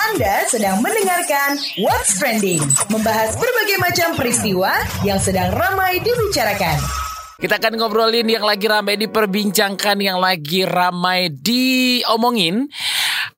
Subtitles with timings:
[0.00, 4.72] Anda sedang mendengarkan What's Trending, membahas berbagai macam peristiwa
[5.04, 6.80] yang sedang ramai dibicarakan.
[7.36, 12.64] Kita akan ngobrolin yang lagi ramai diperbincangkan, yang lagi ramai diomongin,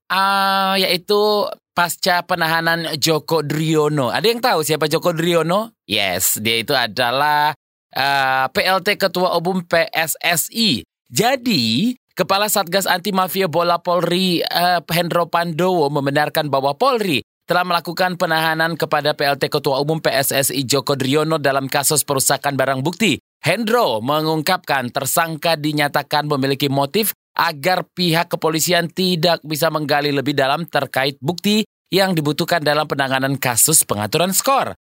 [0.07, 4.15] uh, yaitu pasca penahanan Joko Driono.
[4.15, 5.75] Ada yang tahu siapa Joko Driono?
[5.91, 7.59] Yes, dia itu adalah
[7.91, 10.87] uh, PLT Ketua Umum PSSI.
[11.11, 17.19] Jadi, Kepala Satgas Anti Mafia Bola Polri uh, Hendro Pandowo membenarkan bahwa Polri
[17.51, 23.19] telah melakukan penahanan kepada PLT Ketua Umum PSSI Joko Driono dalam kasus perusakan barang bukti.
[23.43, 31.19] Hendro mengungkapkan tersangka dinyatakan memiliki motif agar pihak kepolisian tidak bisa menggali lebih dalam terkait
[31.19, 34.79] bukti yang dibutuhkan dalam penanganan kasus pengaturan skor.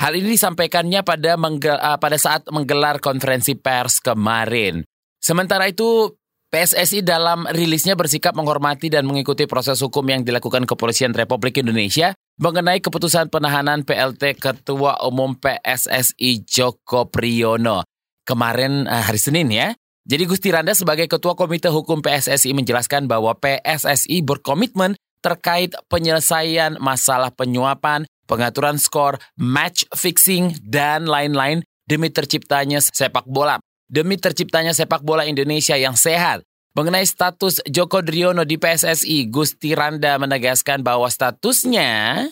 [0.00, 4.80] Hal ini disampaikannya pada, uh, pada saat menggelar konferensi pers kemarin.
[5.20, 6.16] Sementara itu,
[6.50, 12.10] PSSI dalam rilisnya bersikap menghormati dan mengikuti proses hukum yang dilakukan Kepolisian Republik Indonesia
[12.42, 17.86] mengenai keputusan penahanan PLT Ketua Umum PSSI Joko Priyono.
[18.26, 19.78] Kemarin eh, hari Senin ya.
[20.02, 27.30] Jadi Gusti Randa sebagai Ketua Komite Hukum PSSI menjelaskan bahwa PSSI berkomitmen terkait penyelesaian masalah
[27.30, 35.26] penyuapan, pengaturan skor, match fixing, dan lain-lain demi terciptanya sepak bola demi terciptanya sepak bola
[35.26, 36.46] Indonesia yang sehat.
[36.70, 42.24] Mengenai status Joko Driono di PSSI, Gusti Randa menegaskan bahwa statusnya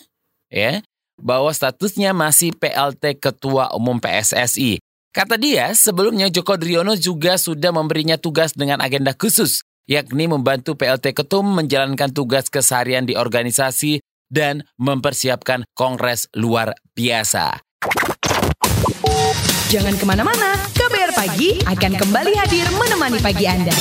[0.47, 0.79] ya,
[1.19, 4.79] bahwa statusnya masih PLT Ketua Umum PSSI.
[5.11, 11.11] Kata dia, sebelumnya Joko Driono juga sudah memberinya tugas dengan agenda khusus, yakni membantu PLT
[11.11, 13.99] Ketum menjalankan tugas keseharian di organisasi
[14.31, 17.59] dan mempersiapkan kongres luar biasa.
[19.69, 23.75] Jangan ke mana-mana, KBR Pagi akan kembali hadir menemani pagi Anda.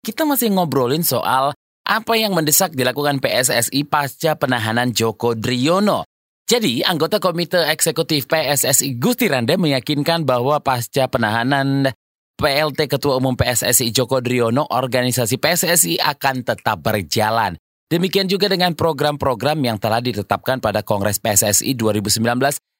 [0.00, 1.52] Kita masih ngobrolin soal
[1.84, 6.08] apa yang mendesak dilakukan PSSI pasca penahanan Joko Driono.
[6.48, 11.92] Jadi, anggota Komite Eksekutif PSSI Gusti Randa meyakinkan bahwa pasca penahanan
[12.40, 17.60] PLT Ketua Umum PSSI Joko Driono, organisasi PSSI akan tetap berjalan.
[17.92, 22.24] Demikian juga dengan program-program yang telah ditetapkan pada Kongres PSSI 2019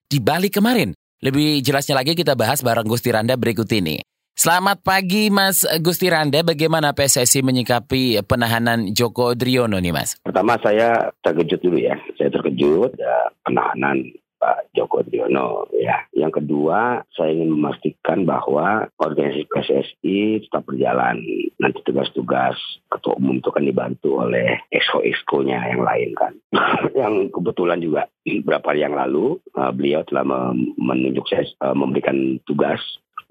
[0.09, 0.97] di Bali kemarin.
[1.25, 3.97] Lebih jelasnya lagi kita bahas bareng Gusti Randa berikut ini.
[4.37, 10.21] Selamat pagi Mas Gusti Randa, bagaimana PSSI menyikapi penahanan Joko Driono nih Mas?
[10.21, 14.05] Pertama saya terkejut dulu ya, saya terkejut ya, penahanan
[14.45, 16.05] Pak Joko Driono ya.
[16.13, 21.25] Yang kedua, saya ingin memastikan bahwa organisasi PSSI tetap berjalan.
[21.57, 22.61] Nanti tugas-tugas
[22.93, 26.33] ketua umum itu kan dibantu oleh exco-exco-nya yang lain kan.
[27.01, 28.05] yang kebetulan juga
[28.45, 32.85] beberapa hari yang lalu uh, beliau telah menunjuk saya uh, memberikan tugas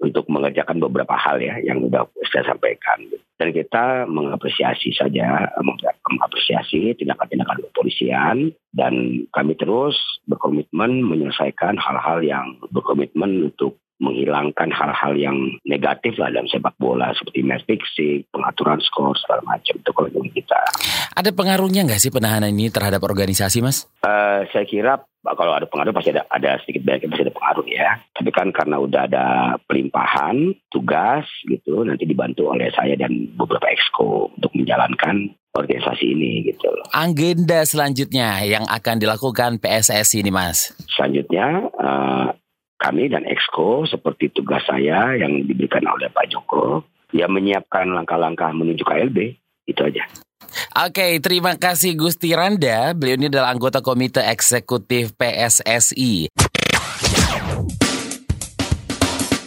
[0.04, 3.00] untuk mengerjakan beberapa hal ya yang sudah saya sampaikan.
[3.34, 5.50] Dan kita mengapresiasi saja,
[6.06, 9.98] mengapresiasi tindakan-tindakan kepolisian dan kami terus
[10.30, 17.46] berkomitmen menyelesaikan hal-hal yang berkomitmen untuk menghilangkan hal-hal yang negatif lah dalam sepak bola seperti
[17.46, 20.60] match fixing, pengaturan skor segala macam itu kalau kita.
[21.14, 23.86] Ada pengaruhnya nggak sih penahanan ini terhadap organisasi, Mas?
[24.02, 27.88] Uh, saya kira kalau ada pengaruh pasti ada, ada sedikit banyak pasti ada pengaruh ya.
[28.12, 29.26] Tapi kan karena udah ada
[29.64, 36.66] pelimpahan tugas gitu, nanti dibantu oleh saya dan beberapa exco untuk menjalankan organisasi ini gitu
[36.66, 36.84] loh.
[36.90, 40.74] Agenda selanjutnya yang akan dilakukan PSSI ini Mas?
[40.90, 42.28] Selanjutnya uh,
[42.78, 48.82] kami dan exco seperti tugas saya yang diberikan oleh Pak Joko ya menyiapkan langkah-langkah menuju
[48.82, 49.18] KLB
[49.70, 50.04] itu aja.
[50.74, 52.92] Oke, terima kasih Gusti Randa.
[52.92, 56.28] Beliau ini adalah anggota Komite Eksekutif PSSI.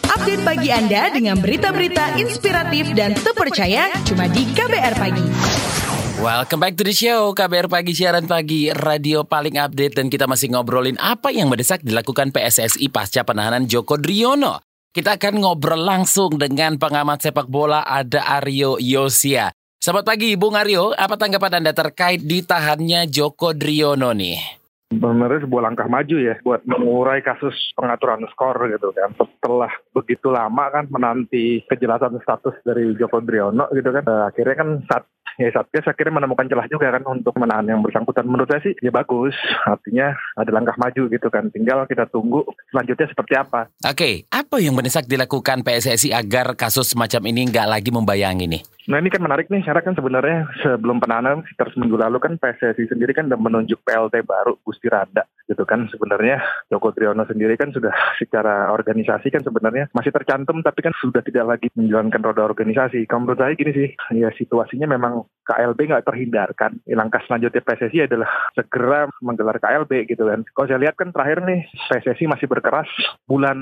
[0.08, 5.87] Update pagi Anda dengan berita-berita inspiratif dan terpercaya cuma di KBR Pagi.
[6.18, 10.50] Welcome back to the show KBR Pagi Siaran Pagi Radio paling update dan kita masih
[10.50, 14.58] ngobrolin apa yang mendesak dilakukan PSSI pasca penahanan Joko Driono.
[14.90, 19.54] Kita akan ngobrol langsung dengan pengamat sepak bola ada Aryo Yosia.
[19.78, 24.58] Selamat pagi Bung Aryo, apa tanggapan Anda terkait ditahannya Joko Driono nih?
[24.90, 29.14] Sebenarnya sebuah langkah maju ya buat mengurai kasus pengaturan skor gitu kan.
[29.14, 34.02] Setelah begitu lama kan menanti kejelasan status dari Joko Driono gitu kan.
[34.26, 35.04] Akhirnya kan saat
[35.38, 38.26] ya Satgas akhirnya menemukan celah juga kan untuk menahan yang bersangkutan.
[38.26, 39.32] Menurut saya sih ya bagus,
[39.64, 41.48] artinya ada langkah maju gitu kan.
[41.54, 42.42] Tinggal kita tunggu
[42.74, 43.70] selanjutnya seperti apa.
[43.86, 44.14] Oke, okay.
[44.34, 48.62] apa yang mendesak dilakukan PSSI agar kasus semacam ini nggak lagi membayangi nih?
[48.90, 52.88] Nah ini kan menarik nih, karena kan sebenarnya sebelum penahanan sekitar seminggu lalu kan PSSI
[52.88, 57.72] sendiri kan udah menunjuk PLT baru Gusti Randa gitu kan sebenarnya Joko Triono sendiri kan
[57.72, 57.90] sudah
[58.20, 63.08] secara organisasi kan sebenarnya masih tercantum tapi kan sudah tidak lagi menjalankan roda organisasi.
[63.08, 66.84] Kalau menurut saya gini sih, ya situasinya memang KLB nggak terhindarkan.
[66.92, 70.44] Langkah selanjutnya PSSI adalah segera menggelar KLB gitu kan.
[70.52, 72.88] Kalau saya lihat kan terakhir nih PSSI masih berkeras
[73.24, 73.56] bulan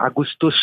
[0.00, 0.56] Agustus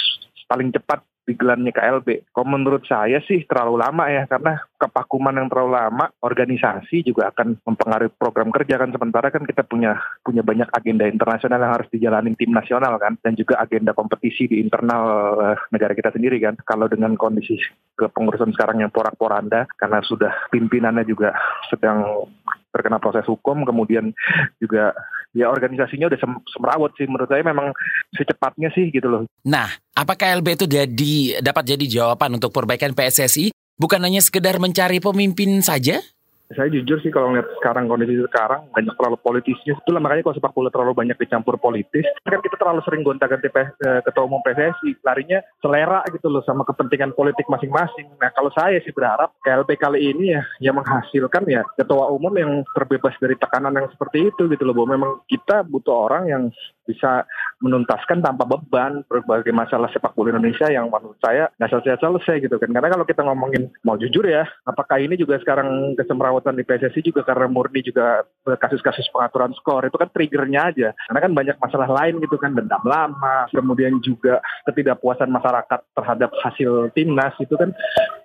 [0.49, 2.29] paling cepat digelarnya KLB.
[2.35, 7.63] Kalau menurut saya sih terlalu lama ya karena kepakuman yang terlalu lama organisasi juga akan
[7.63, 12.35] mempengaruhi program kerja kan sementara kan kita punya punya banyak agenda internasional yang harus dijalani
[12.35, 15.03] tim nasional kan dan juga agenda kompetisi di internal
[15.39, 16.59] uh, negara kita sendiri kan.
[16.67, 17.55] Kalau dengan kondisi
[17.95, 21.31] kepengurusan sekarang yang porak-poranda karena sudah pimpinannya juga
[21.71, 22.27] sedang
[22.73, 24.09] terkena proses hukum kemudian
[24.57, 24.97] juga
[25.37, 27.69] ya organisasinya udah sem semrawut sih menurut saya memang
[28.17, 29.23] secepatnya sih gitu loh.
[29.45, 31.15] Nah, apakah LB itu jadi
[31.45, 36.01] dapat jadi jawaban untuk perbaikan PSSI bukan hanya sekedar mencari pemimpin saja?
[36.51, 39.79] Saya jujur sih kalau ngeliat sekarang kondisi sekarang banyak terlalu politisnya.
[39.79, 44.01] Itulah makanya kalau sepak bola terlalu banyak dicampur politis kan kita terlalu sering gonta-ganti eh,
[44.03, 48.11] ketua umum PSSI larinya selera gitu loh sama kepentingan politik masing-masing.
[48.19, 52.51] Nah kalau saya sih berharap KLB kali ini ya yang menghasilkan ya ketua umum yang
[52.75, 56.43] terbebas dari tekanan yang seperti itu gitu loh bahwa memang kita butuh orang yang
[56.83, 57.23] bisa
[57.63, 62.69] menuntaskan tanpa beban berbagai masalah sepak bola Indonesia yang menurut saya nggak selesai-selesai gitu kan.
[62.75, 67.23] Karena kalau kita ngomongin mau jujur ya, apakah ini juga sekarang kesemrawutan di PSSI juga
[67.23, 70.89] karena murni juga kasus-kasus pengaturan skor itu kan triggernya aja.
[71.07, 76.91] Karena kan banyak masalah lain gitu kan, dendam lama, kemudian juga ketidakpuasan masyarakat terhadap hasil
[76.91, 77.71] timnas itu kan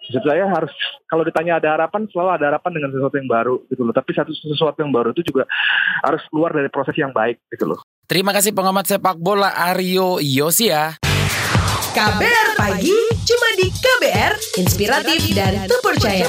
[0.09, 0.73] Maksud saya harus
[1.05, 3.93] kalau ditanya ada harapan selalu ada harapan dengan sesuatu yang baru gitu loh.
[3.93, 5.45] Tapi satu sesuatu yang baru itu juga
[6.01, 7.81] harus keluar dari proses yang baik gitu loh.
[8.09, 10.97] Terima kasih pengamat sepak bola Aryo Yosia.
[11.93, 14.33] KBR Pagi cuma di KBR
[14.65, 16.25] Inspiratif dan terpercaya.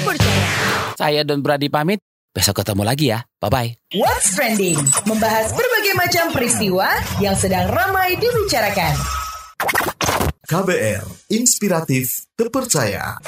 [1.00, 2.04] Saya Don Brady pamit.
[2.36, 3.24] Besok ketemu lagi ya.
[3.40, 3.96] Bye-bye.
[3.96, 4.76] What's Trending
[5.08, 9.00] membahas berbagai macam peristiwa yang sedang ramai dibicarakan.
[10.52, 13.24] KBR Inspiratif Terpercaya.